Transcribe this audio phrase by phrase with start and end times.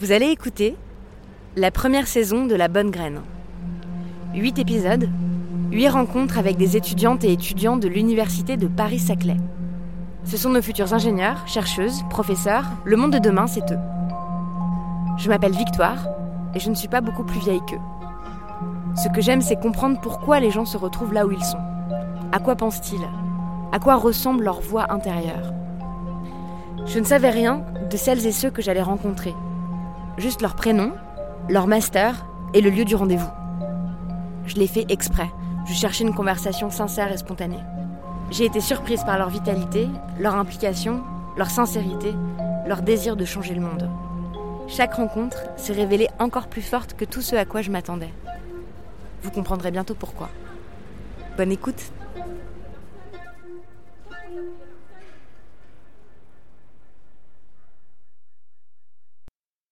[0.00, 0.76] Vous allez écouter
[1.56, 3.20] la première saison de La Bonne Graine.
[4.32, 5.10] Huit épisodes,
[5.70, 9.36] huit rencontres avec des étudiantes et étudiants de l'Université de Paris-Saclay.
[10.24, 13.78] Ce sont nos futurs ingénieurs, chercheuses, professeurs, le monde de demain, c'est eux.
[15.18, 16.08] Je m'appelle Victoire
[16.54, 17.76] et je ne suis pas beaucoup plus vieille qu'eux.
[18.96, 21.60] Ce que j'aime, c'est comprendre pourquoi les gens se retrouvent là où ils sont.
[22.32, 23.06] À quoi pensent-ils?
[23.70, 25.52] À quoi ressemble leur voix intérieure?
[26.86, 29.34] Je ne savais rien de celles et ceux que j'allais rencontrer.
[30.18, 30.92] Juste leur prénom,
[31.48, 33.30] leur master et le lieu du rendez-vous.
[34.46, 35.30] Je l'ai fait exprès.
[35.66, 37.60] Je cherchais une conversation sincère et spontanée.
[38.30, 39.88] J'ai été surprise par leur vitalité,
[40.18, 41.02] leur implication,
[41.36, 42.12] leur sincérité,
[42.66, 43.90] leur désir de changer le monde.
[44.68, 48.12] Chaque rencontre s'est révélée encore plus forte que tout ce à quoi je m'attendais.
[49.22, 50.28] Vous comprendrez bientôt pourquoi.
[51.36, 51.92] Bonne écoute